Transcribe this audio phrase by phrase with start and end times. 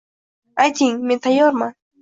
[0.63, 1.73] Ayting, Men tayyorman